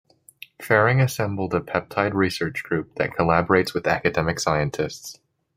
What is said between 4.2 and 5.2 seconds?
scientists.